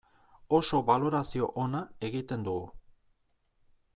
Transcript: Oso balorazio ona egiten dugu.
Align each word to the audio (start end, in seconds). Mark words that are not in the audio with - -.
Oso 0.59 0.79
balorazio 0.87 1.51
ona 1.65 1.83
egiten 2.09 2.47
dugu. 2.49 2.65